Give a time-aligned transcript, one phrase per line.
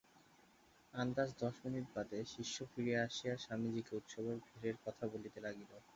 [0.93, 5.71] আন্দাজ দশ মিনিট বাদে শিষ্য ফিরিয়া আসিয়া স্বামীজীকে উৎসবের ভিড়ের কথা বলিতে লাগিল।